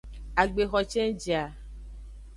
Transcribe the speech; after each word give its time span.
Agbexo 0.43 0.81
cenji 0.93 1.31
a. 1.43 1.43